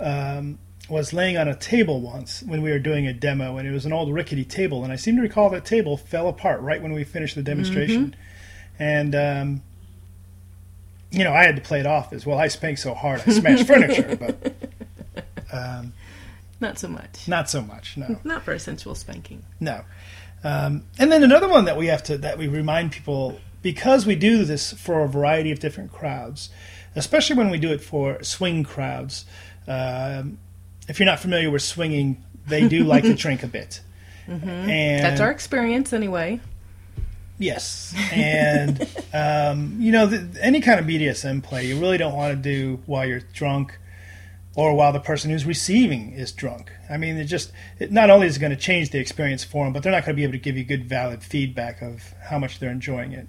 um, 0.00 0.58
was 0.88 1.12
laying 1.12 1.36
on 1.36 1.46
a 1.48 1.54
table 1.54 2.00
once 2.00 2.42
when 2.42 2.62
we 2.62 2.70
were 2.70 2.78
doing 2.78 3.06
a 3.06 3.12
demo, 3.12 3.56
and 3.56 3.68
it 3.68 3.70
was 3.70 3.86
an 3.86 3.92
old 3.92 4.12
rickety 4.12 4.44
table, 4.44 4.82
and 4.82 4.92
I 4.92 4.96
seem 4.96 5.16
to 5.16 5.22
recall 5.22 5.48
that 5.50 5.64
table 5.64 5.96
fell 5.96 6.28
apart 6.28 6.60
right 6.60 6.82
when 6.82 6.92
we 6.92 7.04
finished 7.04 7.36
the 7.36 7.42
demonstration, 7.42 8.16
and 8.78 9.14
um, 9.14 9.62
you 11.10 11.22
know 11.22 11.32
I 11.32 11.44
had 11.44 11.56
to 11.56 11.62
play 11.62 11.78
it 11.78 11.86
off 11.86 12.12
as 12.12 12.26
well. 12.26 12.38
I 12.38 12.48
spanked 12.48 12.80
so 12.80 12.94
hard 12.94 13.22
I 13.26 13.30
smashed 13.30 13.66
furniture, 13.68 14.16
but 14.16 14.56
um, 15.52 15.92
Not 16.60 16.78
so 16.78 16.88
much. 16.88 17.26
not 17.26 17.48
so 17.48 17.62
much. 17.62 17.96
No. 17.96 18.18
Not 18.24 18.42
for 18.42 18.52
a 18.52 18.58
sensual 18.58 18.94
spanking. 18.94 19.44
No. 19.58 19.82
Um, 20.44 20.84
and 20.98 21.10
then 21.10 21.22
another 21.22 21.48
one 21.48 21.64
that 21.66 21.76
we 21.76 21.86
have 21.88 22.02
to 22.04 22.18
that 22.18 22.38
we 22.38 22.48
remind 22.48 22.92
people 22.92 23.40
because 23.62 24.06
we 24.06 24.14
do 24.14 24.44
this 24.44 24.72
for 24.72 25.02
a 25.04 25.08
variety 25.08 25.50
of 25.52 25.60
different 25.60 25.92
crowds, 25.92 26.50
especially 26.96 27.36
when 27.36 27.50
we 27.50 27.58
do 27.58 27.72
it 27.72 27.82
for 27.82 28.22
swing 28.22 28.64
crowds. 28.64 29.24
Um, 29.68 30.38
if 30.88 30.98
you're 30.98 31.06
not 31.06 31.20
familiar 31.20 31.50
with 31.50 31.62
swinging, 31.62 32.22
they 32.46 32.68
do 32.68 32.84
like 32.84 33.04
to 33.04 33.14
drink 33.24 33.42
a 33.42 33.46
bit. 33.46 33.80
And 34.26 35.04
That's 35.04 35.20
our 35.20 35.30
experience 35.30 35.92
anyway. 35.92 36.40
Yes, 37.38 37.94
and 38.12 38.86
um, 39.14 39.76
you 39.80 39.92
know 39.92 40.06
the, 40.06 40.42
any 40.42 40.60
kind 40.60 40.78
of 40.78 40.86
BDSM 40.86 41.42
play 41.42 41.66
you 41.66 41.80
really 41.80 41.96
don't 41.96 42.14
want 42.14 42.32
to 42.32 42.36
do 42.36 42.80
while 42.86 43.06
you're 43.06 43.20
drunk 43.32 43.78
or 44.56 44.74
while 44.74 44.92
the 44.92 45.00
person 45.00 45.30
who's 45.30 45.46
receiving 45.46 46.12
is 46.12 46.32
drunk. 46.32 46.72
I 46.88 46.96
mean, 46.96 47.16
it 47.16 47.24
just 47.24 47.52
it 47.78 47.92
not 47.92 48.10
only 48.10 48.26
is 48.26 48.36
it 48.36 48.40
going 48.40 48.50
to 48.50 48.56
change 48.56 48.90
the 48.90 48.98
experience 48.98 49.44
for 49.44 49.64
them, 49.64 49.72
but 49.72 49.82
they're 49.82 49.92
not 49.92 50.04
going 50.04 50.14
to 50.14 50.16
be 50.16 50.24
able 50.24 50.32
to 50.32 50.38
give 50.38 50.56
you 50.56 50.64
good, 50.64 50.88
valid 50.88 51.22
feedback 51.22 51.82
of 51.82 52.14
how 52.22 52.38
much 52.38 52.58
they're 52.58 52.70
enjoying 52.70 53.12
it. 53.12 53.28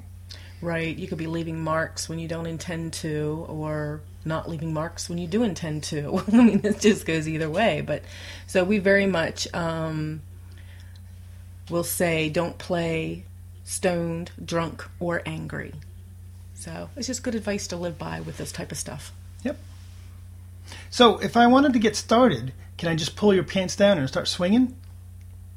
Right. 0.61 0.95
You 0.95 1.07
could 1.07 1.17
be 1.17 1.27
leaving 1.27 1.59
marks 1.59 2.07
when 2.07 2.19
you 2.19 2.27
don't 2.27 2.45
intend 2.45 2.93
to, 2.93 3.45
or 3.49 4.01
not 4.25 4.47
leaving 4.49 4.73
marks 4.73 5.09
when 5.09 5.17
you 5.17 5.27
do 5.27 5.43
intend 5.43 5.83
to. 5.85 6.23
I 6.31 6.35
mean, 6.35 6.61
it 6.63 6.79
just 6.79 7.05
goes 7.05 7.27
either 7.27 7.49
way. 7.49 7.81
But 7.81 8.03
so 8.47 8.63
we 8.63 8.77
very 8.77 9.07
much 9.07 9.51
um, 9.53 10.21
will 11.69 11.83
say 11.83 12.29
don't 12.29 12.57
play 12.57 13.25
stoned, 13.63 14.31
drunk, 14.43 14.87
or 14.99 15.21
angry. 15.25 15.73
So 16.53 16.89
it's 16.95 17.07
just 17.07 17.23
good 17.23 17.33
advice 17.35 17.67
to 17.67 17.75
live 17.75 17.97
by 17.97 18.21
with 18.21 18.37
this 18.37 18.51
type 18.51 18.71
of 18.71 18.77
stuff. 18.77 19.11
Yep. 19.43 19.57
So, 20.89 21.17
if 21.19 21.37
I 21.37 21.47
wanted 21.47 21.73
to 21.73 21.79
get 21.79 21.95
started, 21.95 22.53
can 22.77 22.89
I 22.89 22.95
just 22.95 23.15
pull 23.15 23.33
your 23.33 23.43
pants 23.43 23.75
down 23.75 23.97
and 23.97 24.07
start 24.07 24.27
swinging? 24.27 24.75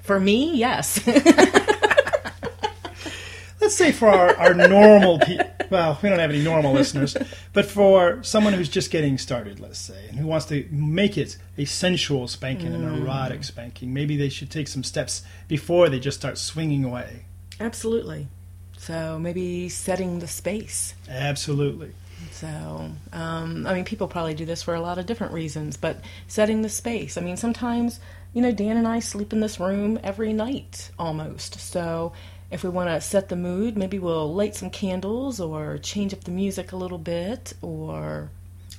For 0.03 0.21
me, 0.21 0.55
yes. 0.55 1.05
Let's 3.61 3.75
say 3.75 3.93
for 3.93 4.09
our, 4.09 4.37
our 4.37 4.53
normal 4.53 5.19
people, 5.21 5.47
well, 5.71 5.99
we 6.03 6.11
don't 6.11 6.19
have 6.19 6.29
any 6.29 6.45
normal 6.45 6.75
listeners, 6.75 7.17
but 7.55 7.65
for 7.65 8.23
someone 8.23 8.53
who's 8.53 8.69
just 8.69 8.91
getting 8.91 9.17
started, 9.17 9.59
let's 9.59 9.79
say, 9.79 10.07
and 10.09 10.19
who 10.19 10.27
wants 10.27 10.45
to 10.47 10.69
make 10.71 11.17
it 11.17 11.39
a 11.57 11.65
sensual 11.65 12.29
spanking, 12.29 12.75
an 12.75 12.83
mm. 12.83 13.01
erotic 13.01 13.43
spanking, 13.43 13.95
maybe 13.95 14.19
they 14.19 14.29
should 14.29 14.51
take 14.51 14.69
some 14.69 14.85
steps 14.85 15.23
before 15.49 15.89
they 15.89 15.99
just 15.99 16.19
start 16.19 16.37
swinging 16.37 16.85
away. 16.85 17.25
Absolutely. 17.59 18.29
So 18.77 19.19
maybe 19.19 19.71
setting 19.71 20.19
the 20.19 20.29
space. 20.29 20.95
Absolutely. 21.09 21.93
So, 22.33 22.91
um, 23.13 23.67
I 23.67 23.75
mean, 23.75 23.85
people 23.85 24.09
probably 24.09 24.35
do 24.35 24.45
this 24.45 24.63
for 24.63 24.75
a 24.75 24.81
lot 24.81 24.99
of 24.99 25.07
different 25.07 25.33
reasons, 25.33 25.77
but 25.77 26.01
setting 26.27 26.63
the 26.63 26.69
space. 26.69 27.17
I 27.17 27.21
mean, 27.21 27.37
sometimes, 27.37 28.01
you 28.33 28.43
know, 28.43 28.53
Dan 28.53 28.77
and 28.77 28.87
I 28.89 29.01
sleep 29.01 29.33
in 29.33 29.41
this 29.41 29.61
room 29.61 29.99
every 30.03 30.33
night 30.33 30.91
almost. 30.99 31.61
So, 31.61 32.13
if 32.51 32.63
we 32.63 32.71
want 32.71 32.91
to 32.91 33.01
set 33.01 33.29
the 33.29 33.37
mood, 33.37 33.77
maybe 33.77 33.99
we'll 33.99 34.33
light 34.33 34.55
some 34.55 34.71
candles 34.71 35.41
or 35.41 35.79
change 35.79 36.13
up 36.13 36.25
the 36.25 36.31
music 36.31 36.73
a 36.73 36.77
little 36.77 36.99
bit 36.99 37.53
or. 37.63 38.31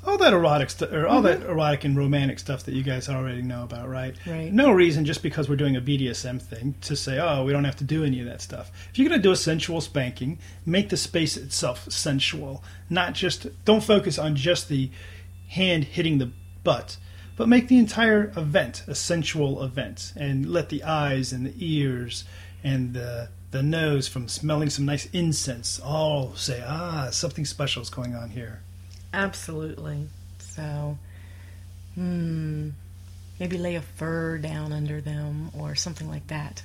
All 0.05 0.17
that 0.19 0.33
erotic 0.33 0.69
stuff, 0.69 0.91
or 0.91 1.07
all 1.07 1.21
that 1.23 1.41
erotic 1.41 1.83
and 1.83 1.97
romantic 1.97 2.39
stuff 2.39 2.63
that 2.63 2.75
you 2.75 2.83
guys 2.83 3.09
already 3.09 3.41
know 3.41 3.63
about, 3.63 3.89
right? 3.89 4.15
Right. 4.25 4.53
No 4.53 4.71
reason 4.71 5.05
just 5.05 5.23
because 5.23 5.49
we're 5.49 5.55
doing 5.55 5.75
a 5.75 5.81
BDSM 5.81 6.41
thing 6.41 6.75
to 6.81 6.95
say, 6.95 7.19
oh, 7.19 7.43
we 7.43 7.51
don't 7.51 7.63
have 7.63 7.77
to 7.77 7.83
do 7.83 8.03
any 8.03 8.19
of 8.19 8.27
that 8.27 8.41
stuff. 8.41 8.71
If 8.91 8.99
you're 8.99 9.09
going 9.09 9.19
to 9.19 9.27
do 9.27 9.31
a 9.31 9.37
sensual 9.37 9.81
spanking, 9.81 10.39
make 10.65 10.89
the 10.89 10.97
space 10.97 11.37
itself 11.37 11.91
sensual. 11.91 12.63
Not 12.89 13.13
just, 13.13 13.47
don't 13.65 13.83
focus 13.83 14.19
on 14.19 14.35
just 14.35 14.69
the 14.69 14.91
hand 15.47 15.85
hitting 15.85 16.19
the 16.19 16.31
butt, 16.63 16.97
but 17.35 17.49
make 17.49 17.67
the 17.67 17.77
entire 17.77 18.31
event 18.37 18.83
a 18.87 18.95
sensual 18.95 19.63
event 19.63 20.13
and 20.15 20.45
let 20.45 20.69
the 20.69 20.83
eyes 20.83 21.33
and 21.33 21.45
the 21.45 21.53
ears 21.57 22.23
and 22.63 22.93
the 22.93 23.29
the 23.51 23.63
nose 23.63 24.05
from 24.05 24.27
smelling 24.27 24.69
some 24.69 24.83
nice 24.83 25.05
incense 25.13 25.79
all 25.79 26.35
say, 26.35 26.61
ah, 26.67 27.07
something 27.09 27.45
special 27.45 27.81
is 27.81 27.89
going 27.89 28.13
on 28.13 28.29
here. 28.29 28.61
Absolutely. 29.13 30.07
So, 30.39 30.97
hmm, 31.95 32.69
maybe 33.39 33.57
lay 33.57 33.75
a 33.75 33.81
fur 33.81 34.37
down 34.37 34.71
under 34.73 35.01
them 35.01 35.51
or 35.57 35.75
something 35.75 36.09
like 36.09 36.27
that. 36.27 36.63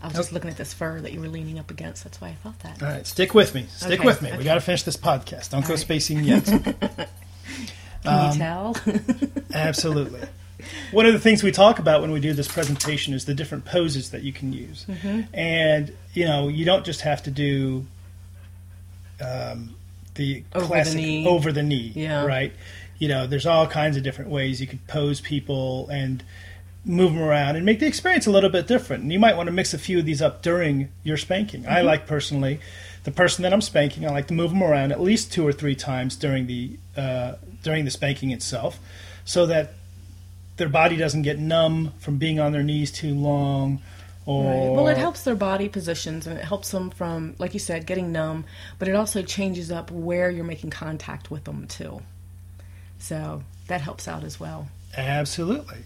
I 0.00 0.06
was 0.06 0.16
just 0.16 0.32
looking 0.32 0.48
at 0.48 0.56
this 0.56 0.72
fur 0.72 1.00
that 1.00 1.12
you 1.12 1.20
were 1.20 1.28
leaning 1.28 1.58
up 1.58 1.70
against. 1.72 2.04
That's 2.04 2.20
why 2.20 2.28
I 2.28 2.34
thought 2.34 2.58
that. 2.60 2.80
All 2.82 2.88
right, 2.88 3.04
stick 3.06 3.34
with 3.34 3.52
me. 3.54 3.66
Stick 3.74 3.98
Okay, 3.98 4.06
with 4.06 4.22
me. 4.22 4.28
okay. 4.28 4.38
We 4.38 4.44
got 4.44 4.54
to 4.54 4.60
finish 4.60 4.84
this 4.84 4.96
podcast. 4.96 5.50
Don't 5.50 5.62
go 5.62 5.68
All 5.68 5.70
right. 5.70 5.78
spacing 5.78 6.22
yet. 6.22 6.44
Can 6.44 7.08
Um, 8.04 8.30
you 8.32 8.38
tell? 8.38 8.76
Absolutely. 9.52 10.20
One 10.92 11.06
of 11.06 11.12
the 11.12 11.18
things 11.18 11.42
we 11.42 11.50
talk 11.50 11.80
about 11.80 12.00
when 12.00 12.12
we 12.12 12.20
do 12.20 12.32
this 12.32 12.46
presentation 12.46 13.12
is 13.12 13.24
the 13.24 13.34
different 13.34 13.64
poses 13.64 14.10
that 14.10 14.22
you 14.22 14.32
can 14.32 14.52
use. 14.52 14.86
Mm-hmm. 14.88 15.34
And, 15.34 15.92
you 16.14 16.26
know, 16.26 16.46
you 16.48 16.64
don't 16.64 16.84
just 16.84 17.00
have 17.00 17.22
to 17.24 17.30
do 17.32 17.84
um, 19.20 19.74
the 20.18 20.44
Over 20.54 20.64
the 20.64 20.66
classic 20.68 20.96
knee. 20.96 21.26
over 21.26 21.50
the 21.52 21.62
knee, 21.62 21.92
Yeah. 21.94 22.26
right? 22.26 22.52
You 22.98 23.08
know, 23.08 23.26
there's 23.26 23.46
all 23.46 23.66
kinds 23.66 23.96
of 23.96 24.02
different 24.02 24.30
ways 24.30 24.60
you 24.60 24.66
could 24.66 24.86
pose 24.86 25.20
people 25.22 25.88
and 25.88 26.22
move 26.84 27.12
them 27.14 27.22
around 27.22 27.56
and 27.56 27.64
make 27.64 27.80
the 27.80 27.86
experience 27.86 28.26
a 28.26 28.30
little 28.30 28.50
bit 28.50 28.66
different. 28.66 29.02
And 29.04 29.12
you 29.12 29.18
might 29.18 29.36
want 29.36 29.46
to 29.46 29.52
mix 29.52 29.72
a 29.72 29.78
few 29.78 29.98
of 29.98 30.04
these 30.04 30.20
up 30.20 30.42
during 30.42 30.90
your 31.04 31.16
spanking. 31.16 31.66
I 31.66 31.80
like 31.80 32.06
personally 32.06 32.60
the 33.04 33.10
person 33.10 33.42
that 33.44 33.52
I'm 33.52 33.60
spanking. 33.60 34.04
I 34.06 34.10
like 34.10 34.26
to 34.28 34.34
move 34.34 34.50
them 34.50 34.62
around 34.62 34.92
at 34.92 35.00
least 35.00 35.32
two 35.32 35.46
or 35.46 35.52
three 35.52 35.74
times 35.74 36.16
during 36.16 36.46
the 36.46 36.72
uh, 36.96 37.34
during 37.62 37.84
the 37.84 37.90
spanking 37.90 38.30
itself, 38.30 38.78
so 39.24 39.46
that 39.46 39.74
their 40.56 40.68
body 40.68 40.96
doesn't 40.96 41.22
get 41.22 41.38
numb 41.38 41.92
from 41.98 42.16
being 42.18 42.40
on 42.40 42.52
their 42.52 42.62
knees 42.64 42.90
too 42.90 43.14
long. 43.14 43.80
Or 44.28 44.44
Right. 44.44 44.70
Well, 44.70 44.88
it 44.88 44.98
helps 44.98 45.22
their 45.24 45.34
body 45.34 45.70
positions 45.70 46.26
and 46.26 46.36
it 46.38 46.44
helps 46.44 46.70
them 46.70 46.90
from, 46.90 47.34
like 47.38 47.54
you 47.54 47.60
said, 47.60 47.86
getting 47.86 48.12
numb, 48.12 48.44
but 48.78 48.86
it 48.86 48.94
also 48.94 49.22
changes 49.22 49.72
up 49.72 49.90
where 49.90 50.30
you're 50.30 50.44
making 50.44 50.68
contact 50.68 51.30
with 51.30 51.44
them 51.44 51.66
too. 51.66 52.02
So 52.98 53.42
that 53.68 53.80
helps 53.80 54.06
out 54.06 54.24
as 54.24 54.38
well. 54.38 54.68
absolutely. 54.96 55.78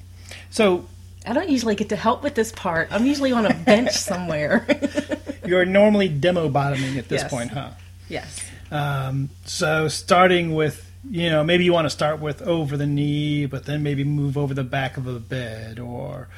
So 0.50 0.86
I 1.24 1.34
don't 1.34 1.48
usually 1.50 1.76
get 1.76 1.90
to 1.90 1.96
help 1.96 2.22
with 2.24 2.34
this 2.34 2.50
part. 2.50 2.88
I'm 2.90 3.06
usually 3.06 3.30
on 3.30 3.46
a 3.46 3.54
bench 3.54 3.92
somewhere. 4.10 4.66
you're 5.46 5.64
normally 5.64 6.08
demo 6.08 6.48
bottoming 6.48 6.98
at 6.98 7.08
this 7.08 7.22
Yes. 7.22 7.30
point, 7.30 7.50
huh? 7.52 7.70
yes. 8.08 8.44
Um, 8.72 9.30
so 9.44 9.86
starting 9.86 10.54
with, 10.54 10.90
you 11.08 11.30
know, 11.30 11.44
maybe 11.44 11.64
you 11.64 11.72
want 11.72 11.84
to 11.86 11.90
start 11.90 12.18
with 12.20 12.42
over 12.42 12.76
the 12.76 12.86
knee, 12.86 13.46
but 13.46 13.66
then 13.66 13.82
maybe 13.84 14.02
move 14.02 14.36
over 14.36 14.52
the 14.54 14.64
back 14.64 14.96
of 14.96 15.06
a 15.06 15.18
bed, 15.20 15.78
or 15.78 16.28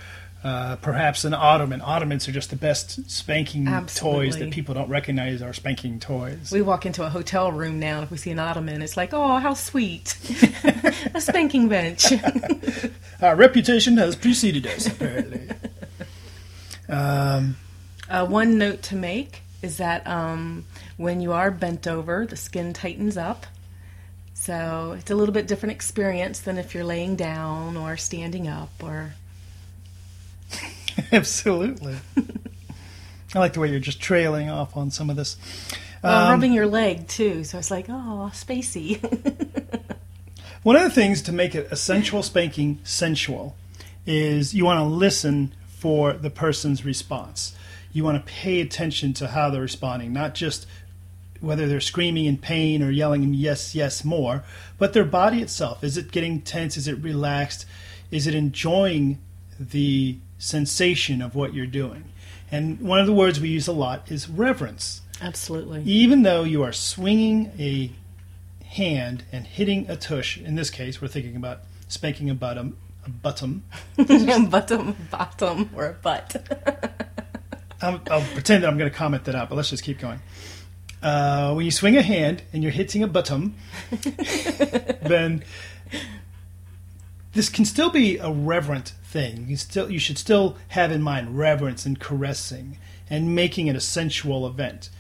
uh, 0.45 0.77
perhaps 0.77 1.25
an 1.25 1.33
ottoman. 1.33 1.81
Ottomans 1.81 2.29
are 2.29 2.33
just 2.33 2.51
the 2.51 2.57
best 2.57 3.11
spanking 3.11 3.65
toys 3.87 4.37
that 4.37 4.51
people 4.51 4.75
don't 4.75 4.91
recognize 4.91 5.41
are 5.41 5.55
spanking 5.55 5.99
toys. 5.99 6.53
We 6.53 6.61
walk 6.61 6.85
into 6.85 7.03
a 7.03 7.09
hotel 7.09 7.51
room 7.51 7.81
now, 7.81 7.97
and 7.97 8.05
if 8.05 8.11
we 8.11 8.19
see 8.19 8.31
an 8.31 8.39
ottoman, 8.39 8.83
it's 8.83 8.95
like, 8.97 9.15
oh, 9.15 9.39
how 9.39 9.55
sweet. 9.55 10.15
a 11.15 11.21
spanking 11.21 11.69
bench. 11.69 12.13
Our 13.23 13.37
reputation 13.37 13.97
has 13.97 14.17
preceded 14.17 14.67
us, 14.67 14.87
apparently. 14.87 15.49
um, 16.91 17.57
Uh, 18.11 18.27
one 18.27 18.59
note 18.59 18.83
to 18.83 18.97
make 18.97 19.41
is 19.63 19.79
that 19.79 20.07
um, 20.07 20.67
when 20.99 21.23
you 21.23 21.33
are 21.33 21.51
bent 21.51 21.87
over, 21.87 22.27
the 22.27 22.37
skin 22.37 22.75
tightens 22.75 23.17
up. 23.17 23.47
So 24.35 24.95
it's 24.99 25.11
a 25.11 25.15
little 25.15 25.33
bit 25.33 25.47
different 25.47 25.73
experience 25.73 26.41
than 26.41 26.59
if 26.59 26.75
you're 26.75 26.85
laying 26.85 27.17
down 27.17 27.79
or 27.79 27.97
standing 27.97 28.47
up 28.47 28.71
or. 28.83 29.15
absolutely. 31.13 31.97
I 33.35 33.39
like 33.39 33.53
the 33.55 33.61
way 33.61 33.71
you're 33.71 33.81
just 33.81 34.01
trailing 34.01 34.49
off 34.49 34.77
on 34.77 34.91
some 34.91 35.11
of 35.11 35.17
this. 35.17 35.37
Well, 36.03 36.27
Um, 36.27 36.31
rubbing 36.33 36.53
your 36.53 36.67
leg 36.67 37.09
too, 37.09 37.45
so 37.45 37.59
it's 37.59 37.71
like, 37.71 37.87
oh, 37.89 38.31
spacey. 38.33 39.01
One 40.63 40.77
of 40.77 40.83
the 40.83 40.91
things 40.91 41.21
to 41.23 41.33
make 41.33 41.55
it 41.55 41.69
a 41.71 41.77
sensual 41.77 42.23
spanking 42.23 42.79
sensual 42.85 43.57
is 44.07 44.55
you 44.55 44.65
want 44.65 44.79
to 44.79 44.85
listen 44.85 45.53
for 45.67 46.13
the 46.13 46.31
person's 46.31 46.85
response. 46.85 47.55
You 47.93 48.05
want 48.05 48.25
to 48.25 48.33
pay 48.33 48.61
attention 48.61 49.13
to 49.15 49.29
how 49.29 49.51
they're 49.51 49.61
responding, 49.61 50.13
not 50.13 50.35
just 50.35 50.67
whether 51.41 51.67
they're 51.67 51.81
screaming 51.81 52.25
in 52.25 52.39
pain 52.39 52.83
or 52.83 52.91
yelling 52.91 53.35
yes, 53.35 53.75
yes, 53.75 54.05
more, 54.05 54.43
but 54.79 54.93
their 54.95 55.05
body 55.05 55.43
itself. 55.43 55.85
Is 55.85 55.97
it 55.97 56.11
getting 56.11 56.41
tense? 56.41 56.77
Is 56.77 56.89
it 56.89 57.03
relaxed? 57.03 57.67
Is 58.11 58.27
it 58.27 58.35
enjoying 58.35 59.19
the 59.59 60.19
sensation 60.45 61.23
of 61.23 61.35
what 61.35 61.55
you're 61.55 61.67
doing? 61.67 62.05
And 62.51 62.81
one 62.81 63.01
of 63.01 63.07
the 63.07 63.13
words 63.13 63.41
we 63.41 63.49
use 63.49 63.67
a 63.67 63.73
lot 63.73 64.11
is 64.11 64.29
reverence 64.29 65.01
Absolutely. 65.21 65.83
even 65.85 66.23
though 66.23 66.45
you 66.45 66.63
are 66.63 66.73
swinging 66.73 67.53
a 67.59 67.91
hand 68.65 69.25
and 69.33 69.47
hitting 69.47 69.89
a 69.89 69.97
tush, 69.97 70.37
in 70.39 70.55
this 70.55 70.71
case, 70.71 71.01
we're 71.01 71.09
thinking 71.09 71.37
about 71.37 71.61
spanking 71.89 72.29
a 72.31 72.35
bottom, 72.35 72.77
a 73.07 73.11
bottom. 73.11 73.65
bottom, 73.97 74.97
bottom, 75.11 75.71
or 75.75 75.87
a 75.87 75.93
butt. 75.95 76.37
I'll, 77.83 78.01
I'll 78.11 78.27
pretend 78.33 78.63
that 78.63 78.69
I'm 78.69 78.79
going 78.79 78.91
to 78.91 78.97
comment 78.97 79.25
that 79.25 79.35
out, 79.35 79.49
but 79.49 79.57
let's 79.57 79.71
just 79.71 79.83
keep 79.83 79.99
going. 79.99 80.21
Uh, 81.03 81.53
when 81.53 81.65
you 81.65 81.71
swing 81.71 81.97
a 81.97 82.03
hand 82.03 82.43
and 82.53 82.63
you're 82.63 82.73
hitting 82.73 83.03
a 83.03 83.07
bottom, 83.07 83.55
then 85.03 85.45
this 87.35 87.51
can 87.51 87.65
still 87.65 87.91
be 87.91 88.17
a 88.17 88.31
reverent 88.31 88.95
thing. 89.15 89.47
You 89.49 89.57
still, 89.57 89.91
you 89.91 90.01
should 90.01 90.19
still 90.19 90.57
have 90.69 90.91
in 90.91 91.01
mind 91.01 91.39
reverence 91.39 91.87
and 91.87 91.99
caressing 91.99 92.79
and 93.09 93.33
making 93.35 93.69
it 93.69 93.77
a 93.77 93.81
sensual 93.81 94.45
event. 94.45 94.91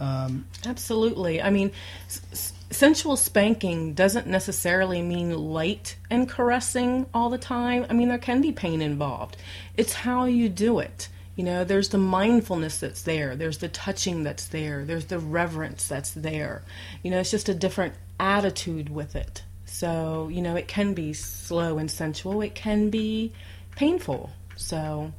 Um, 0.00 0.46
Absolutely. 0.66 1.40
I 1.40 1.50
mean, 1.50 1.70
s- 2.08 2.52
sensual 2.70 3.16
spanking 3.16 3.94
doesn't 3.94 4.26
necessarily 4.26 5.02
mean 5.02 5.30
light 5.38 5.96
and 6.10 6.28
caressing 6.28 7.06
all 7.14 7.30
the 7.30 7.38
time. 7.38 7.86
I 7.88 7.92
mean, 7.92 8.08
there 8.08 8.18
can 8.18 8.40
be 8.40 8.50
pain 8.50 8.82
involved. 8.82 9.36
It's 9.76 9.92
how 9.92 10.24
you 10.24 10.48
do 10.48 10.80
it. 10.80 11.08
You 11.36 11.44
know, 11.44 11.62
there's 11.62 11.90
the 11.90 11.98
mindfulness 11.98 12.80
that's 12.80 13.02
there, 13.02 13.36
there's 13.36 13.58
the 13.58 13.68
touching 13.68 14.24
that's 14.24 14.48
there, 14.48 14.84
there's 14.84 15.06
the 15.06 15.20
reverence 15.20 15.86
that's 15.86 16.10
there. 16.10 16.62
You 17.04 17.12
know, 17.12 17.20
it's 17.20 17.30
just 17.30 17.48
a 17.48 17.54
different 17.54 17.94
attitude 18.18 18.88
with 18.90 19.14
it. 19.14 19.44
So, 19.64 20.28
you 20.28 20.42
know, 20.42 20.56
it 20.56 20.66
can 20.66 20.92
be 20.92 21.12
slow 21.12 21.78
and 21.78 21.88
sensual, 21.88 22.42
it 22.42 22.54
can 22.56 22.90
be 22.90 23.32
painful. 23.80 24.30
So, 24.56 25.12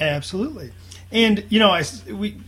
Absolutely, 0.00 0.72
and 1.12 1.44
you 1.50 1.58
know, 1.58 1.70
I 1.70 1.84
we 2.10 2.38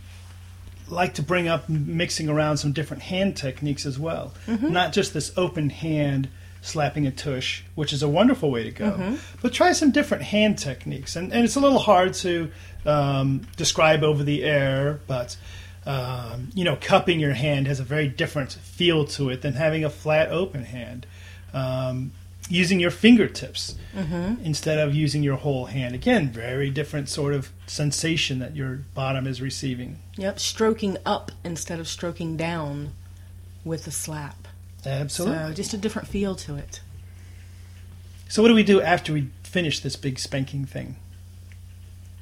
like 0.87 1.13
to 1.15 1.21
bring 1.21 1.47
up 1.47 1.69
mixing 1.69 2.27
around 2.27 2.57
some 2.57 2.71
different 2.73 3.03
hand 3.03 3.37
techniques 3.37 3.85
as 3.85 3.99
well, 3.99 4.33
not 4.71 4.91
just 4.91 5.13
this 5.13 5.31
open 5.37 5.69
hand 5.69 6.27
slapping 6.61 7.05
a 7.07 7.11
tush, 7.11 7.63
which 7.75 7.93
is 7.93 8.01
a 8.03 8.07
wonderful 8.07 8.49
way 8.51 8.63
to 8.63 8.71
go, 8.71 9.17
but 9.41 9.53
try 9.53 9.71
some 9.71 9.91
different 9.91 10.23
hand 10.23 10.57
techniques, 10.57 11.15
and 11.15 11.31
and 11.31 11.45
it's 11.45 11.55
a 11.55 11.59
little 11.59 11.79
hard 11.79 12.13
to 12.15 12.51
um, 12.85 13.41
describe 13.57 14.03
over 14.03 14.23
the 14.23 14.43
air, 14.43 14.99
but. 15.07 15.37
Um, 15.85 16.49
you 16.53 16.65
know, 16.65 16.77
cupping 16.79 17.19
your 17.19 17.33
hand 17.33 17.65
has 17.65 17.79
a 17.79 17.83
very 17.83 18.09
different 18.09 18.51
feel 18.51 19.05
to 19.05 19.29
it 19.29 19.41
than 19.41 19.53
having 19.53 19.85
a 19.85 19.89
flat 19.89 20.29
open 20.29 20.63
hand. 20.65 21.07
Um, 21.53 22.11
using 22.49 22.79
your 22.79 22.91
fingertips 22.91 23.75
mm-hmm. 23.95 24.43
instead 24.43 24.79
of 24.79 24.93
using 24.93 25.23
your 25.23 25.37
whole 25.37 25.65
hand. 25.65 25.95
Again, 25.95 26.29
very 26.29 26.69
different 26.69 27.07
sort 27.07 27.33
of 27.33 27.51
sensation 27.67 28.39
that 28.39 28.55
your 28.55 28.81
bottom 28.95 29.27
is 29.27 29.41
receiving. 29.41 29.99
Yep, 30.17 30.39
stroking 30.39 30.97
up 31.05 31.31
instead 31.43 31.79
of 31.79 31.87
stroking 31.87 32.35
down 32.35 32.91
with 33.63 33.85
a 33.87 33.91
slap. 33.91 34.47
Absolutely. 34.85 35.37
So 35.37 35.53
just 35.53 35.73
a 35.73 35.77
different 35.77 36.07
feel 36.07 36.35
to 36.35 36.55
it. 36.55 36.81
So, 38.27 38.41
what 38.41 38.49
do 38.49 38.55
we 38.55 38.63
do 38.63 38.81
after 38.81 39.13
we 39.13 39.29
finish 39.43 39.79
this 39.79 39.95
big 39.95 40.19
spanking 40.19 40.65
thing? 40.65 40.97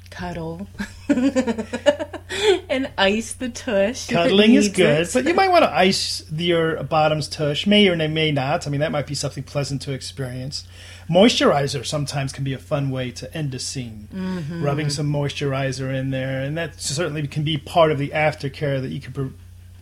Cuddle. 0.07 0.67
and 1.09 2.89
ice 2.97 3.33
the 3.33 3.49
tush. 3.49 4.07
Cuddling 4.09 4.55
is 4.55 4.69
good, 4.69 5.07
it. 5.07 5.13
but 5.13 5.25
you 5.25 5.33
might 5.33 5.49
want 5.49 5.63
to 5.63 5.71
ice 5.71 6.23
your 6.31 6.83
bottom's 6.83 7.27
tush. 7.27 7.65
May 7.65 7.87
or 7.87 7.95
may 7.95 8.31
not. 8.31 8.67
I 8.67 8.69
mean, 8.69 8.81
that 8.81 8.91
might 8.91 9.07
be 9.07 9.15
something 9.15 9.43
pleasant 9.43 9.81
to 9.83 9.93
experience. 9.93 10.67
Moisturizer 11.09 11.85
sometimes 11.85 12.33
can 12.33 12.43
be 12.43 12.53
a 12.53 12.57
fun 12.57 12.89
way 12.89 13.11
to 13.11 13.33
end 13.35 13.53
a 13.55 13.59
scene. 13.59 14.09
Mm-hmm. 14.13 14.63
Rubbing 14.63 14.89
some 14.89 15.11
moisturizer 15.11 15.93
in 15.93 16.09
there, 16.09 16.41
and 16.41 16.57
that 16.57 16.79
certainly 16.81 17.27
can 17.27 17.43
be 17.43 17.57
part 17.57 17.91
of 17.91 17.97
the 17.97 18.09
aftercare 18.09 18.81
that 18.81 18.89
you 18.89 18.99
could 18.99 19.13
pro- 19.13 19.31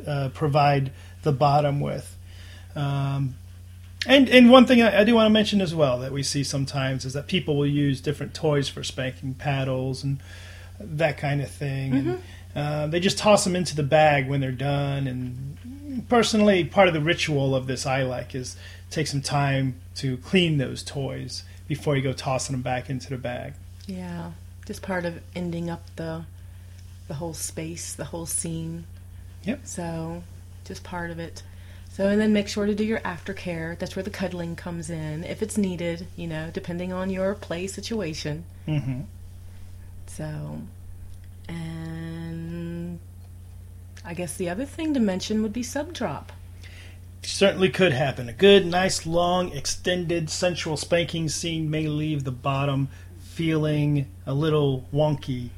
uh, 0.05 0.29
provide 0.29 0.91
the 1.23 1.31
bottom 1.31 1.79
with. 1.79 2.15
Um, 2.75 3.35
and 4.05 4.29
and 4.29 4.49
one 4.49 4.65
thing 4.65 4.81
I, 4.81 5.01
I 5.01 5.03
do 5.03 5.15
want 5.15 5.27
to 5.27 5.31
mention 5.31 5.61
as 5.61 5.73
well 5.73 5.99
that 5.99 6.11
we 6.11 6.23
see 6.23 6.43
sometimes 6.43 7.05
is 7.05 7.13
that 7.13 7.27
people 7.27 7.57
will 7.57 7.67
use 7.67 8.01
different 8.01 8.33
toys 8.33 8.69
for 8.69 8.83
spanking 8.83 9.33
paddles 9.33 10.03
and 10.03 10.19
that 10.79 11.17
kind 11.17 11.41
of 11.41 11.49
thing. 11.49 11.93
And, 11.93 12.23
uh, 12.55 12.87
they 12.87 12.99
just 12.99 13.17
toss 13.17 13.43
them 13.43 13.55
into 13.55 13.75
the 13.75 13.83
bag 13.83 14.29
when 14.29 14.39
they're 14.39 14.51
done. 14.51 15.07
And 15.07 16.07
personally, 16.07 16.63
part 16.63 16.87
of 16.87 16.93
the 16.93 17.01
ritual 17.01 17.53
of 17.53 17.67
this 17.67 17.85
I 17.85 18.03
like 18.03 18.33
is 18.33 18.55
take 18.89 19.07
some 19.07 19.21
time 19.21 19.75
to 19.95 20.17
clean 20.17 20.57
those 20.57 20.81
toys 20.83 21.43
before 21.67 21.95
you 21.95 22.01
go 22.01 22.13
tossing 22.13 22.53
them 22.53 22.61
back 22.61 22.89
into 22.89 23.09
the 23.09 23.17
bag. 23.17 23.53
Yeah, 23.87 24.31
just 24.65 24.81
part 24.81 25.05
of 25.05 25.21
ending 25.35 25.69
up 25.69 25.83
the 25.95 26.25
the 27.07 27.15
whole 27.15 27.33
space, 27.33 27.93
the 27.93 28.05
whole 28.05 28.25
scene. 28.25 28.85
Yep. 29.43 29.61
So, 29.63 30.23
just 30.63 30.83
part 30.83 31.11
of 31.11 31.19
it. 31.19 31.43
So, 31.95 32.09
and 32.09 32.19
then 32.19 32.33
make 32.33 32.49
sure 32.49 32.65
to 32.65 32.75
do 32.75 32.83
your 32.83 32.99
aftercare. 32.99 33.79
That's 33.79 33.95
where 33.95 34.03
the 34.03 34.09
cuddling 34.09 34.57
comes 34.57 34.89
in, 34.89 35.23
if 35.23 35.41
it's 35.41 35.57
needed. 35.57 36.07
You 36.17 36.27
know, 36.27 36.49
depending 36.51 36.91
on 36.91 37.09
your 37.09 37.35
play 37.35 37.67
situation. 37.67 38.43
hmm 38.65 39.03
So, 40.05 40.59
and 41.47 42.99
I 44.03 44.13
guess 44.13 44.35
the 44.35 44.49
other 44.49 44.65
thing 44.65 44.93
to 44.93 44.99
mention 44.99 45.41
would 45.41 45.53
be 45.53 45.63
sub 45.63 45.93
drop. 45.93 46.33
Certainly 47.23 47.69
could 47.69 47.93
happen. 47.93 48.27
A 48.27 48.33
good, 48.33 48.65
nice, 48.65 49.05
long, 49.05 49.53
extended, 49.53 50.29
sensual 50.29 50.75
spanking 50.75 51.29
scene 51.29 51.71
may 51.71 51.87
leave 51.87 52.25
the 52.25 52.31
bottom 52.31 52.89
feeling 53.21 54.07
a 54.25 54.33
little 54.33 54.85
wonky, 54.93 55.49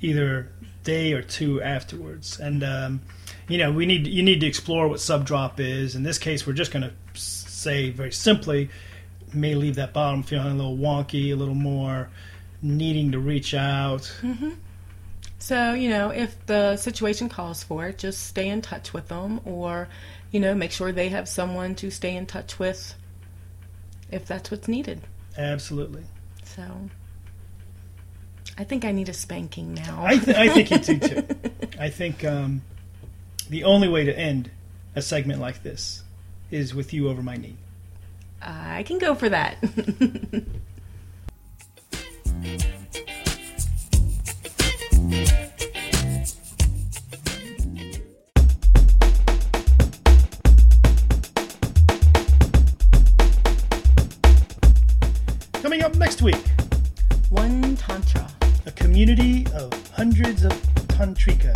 either 0.00 0.48
day 0.82 1.12
or 1.12 1.20
two 1.20 1.60
afterwards. 1.60 2.40
And 2.40 2.64
um, 2.64 3.02
you 3.48 3.58
know, 3.58 3.72
we 3.72 3.86
need 3.86 4.06
you 4.06 4.22
need 4.22 4.40
to 4.40 4.46
explore 4.46 4.88
what 4.88 5.00
sub 5.00 5.26
drop 5.26 5.60
is. 5.60 5.94
In 5.94 6.02
this 6.02 6.18
case, 6.18 6.46
we're 6.46 6.54
just 6.54 6.72
going 6.72 6.82
to 6.82 6.92
say 7.14 7.90
very 7.90 8.12
simply, 8.12 8.70
may 9.32 9.54
leave 9.54 9.76
that 9.76 9.92
bottom 9.92 10.22
feeling 10.22 10.52
a 10.52 10.54
little 10.54 10.76
wonky, 10.76 11.32
a 11.32 11.34
little 11.34 11.54
more 11.54 12.08
needing 12.62 13.12
to 13.12 13.18
reach 13.18 13.54
out. 13.54 14.10
So, 15.38 15.74
you 15.74 15.90
know, 15.90 16.08
if 16.10 16.46
the 16.46 16.76
situation 16.76 17.28
calls 17.28 17.62
for 17.62 17.88
it, 17.88 17.98
just 17.98 18.26
stay 18.26 18.48
in 18.48 18.62
touch 18.62 18.94
with 18.94 19.08
them 19.08 19.40
or, 19.44 19.88
you 20.30 20.40
know, 20.40 20.54
make 20.54 20.72
sure 20.72 20.90
they 20.90 21.10
have 21.10 21.28
someone 21.28 21.74
to 21.76 21.90
stay 21.90 22.16
in 22.16 22.24
touch 22.24 22.58
with 22.58 22.94
if 24.10 24.24
that's 24.26 24.50
what's 24.50 24.68
needed. 24.68 25.02
Absolutely. 25.36 26.04
So, 26.44 26.62
I 28.56 28.64
think 28.64 28.84
I 28.86 28.92
need 28.92 29.10
a 29.10 29.12
spanking 29.12 29.74
now. 29.74 30.02
I, 30.02 30.16
th- 30.16 30.36
I 30.36 30.48
think 30.48 30.70
you 30.70 30.78
do 30.78 30.98
too. 30.98 31.26
I 31.78 31.90
think 31.90 32.24
um, 32.24 32.62
the 33.48 33.64
only 33.64 33.88
way 33.88 34.04
to 34.04 34.16
end 34.18 34.50
a 34.94 35.02
segment 35.02 35.40
like 35.40 35.62
this 35.62 36.02
is 36.50 36.74
with 36.74 36.92
you 36.92 37.08
over 37.08 37.22
my 37.22 37.36
knee. 37.36 37.56
I 38.40 38.82
can 38.82 38.98
go 38.98 39.14
for 39.14 39.28
that. 39.28 39.56
Coming 55.62 55.82
up 55.82 55.94
next 55.96 56.20
week, 56.22 56.36
One 57.30 57.76
Tantra. 57.76 58.28
a 58.66 58.70
community 58.72 59.46
of 59.54 59.72
hundreds 59.90 60.44
of 60.44 60.52
tantrikas. 60.88 61.53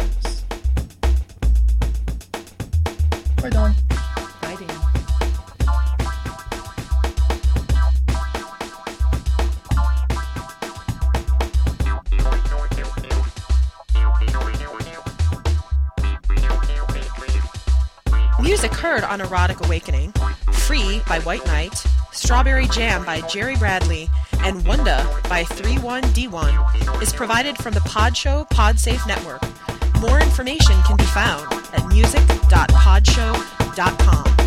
Heard 18.99 19.11
on 19.11 19.21
Erotic 19.21 19.65
Awakening, 19.65 20.13
Free 20.53 21.01
by 21.09 21.19
White 21.21 21.47
Knight, 21.47 21.75
Strawberry 22.13 22.67
Jam 22.69 23.05
by 23.05 23.21
Jerry 23.23 23.57
Bradley, 23.57 24.09
and 24.41 24.61
Wunda 24.63 25.05
by 25.29 25.43
31D1 25.45 27.03
is 27.03 27.13
provided 27.13 27.59
from 27.59 27.75
the 27.75 27.81
Podshow 27.81 28.49
Podsafe 28.51 29.05
Network. 29.07 29.43
More 30.01 30.21
information 30.21 30.81
can 30.83 30.97
be 30.97 31.05
found 31.05 31.47
at 31.73 31.87
music.podshow.com. 31.89 34.38